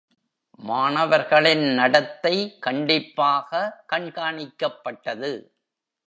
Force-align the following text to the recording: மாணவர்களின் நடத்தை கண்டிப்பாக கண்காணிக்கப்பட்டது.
மாணவர்களின் 0.59 1.73
நடத்தை 1.73 2.57
கண்டிப்பாக 2.59 3.61
கண்காணிக்கப்பட்டது. 3.93 5.31